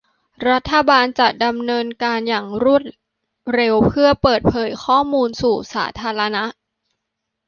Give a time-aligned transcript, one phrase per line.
[0.49, 2.83] รัฐบาลจะดำเนินการอย่างรวด
[3.53, 6.43] เร็วเพื่อเปิดเผยข้อมูลสู่สาธารณะ